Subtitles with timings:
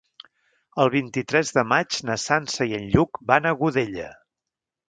[0.83, 4.09] El vint-i-tres de maig na Sança i en Lluc van a Godella.